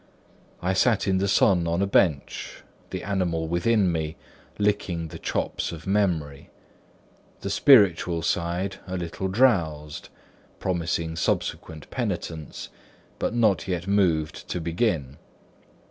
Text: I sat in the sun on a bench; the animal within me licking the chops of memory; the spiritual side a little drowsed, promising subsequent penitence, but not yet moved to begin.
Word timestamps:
I 0.63 0.73
sat 0.73 1.07
in 1.07 1.19
the 1.19 1.27
sun 1.27 1.67
on 1.67 1.79
a 1.79 1.85
bench; 1.85 2.63
the 2.89 3.03
animal 3.03 3.47
within 3.47 3.91
me 3.91 4.15
licking 4.57 5.09
the 5.09 5.19
chops 5.19 5.71
of 5.71 5.85
memory; 5.85 6.49
the 7.41 7.51
spiritual 7.51 8.23
side 8.23 8.77
a 8.87 8.97
little 8.97 9.27
drowsed, 9.27 10.09
promising 10.59 11.15
subsequent 11.17 11.87
penitence, 11.91 12.69
but 13.19 13.35
not 13.35 13.67
yet 13.67 13.85
moved 13.85 14.47
to 14.49 14.59
begin. 14.59 15.17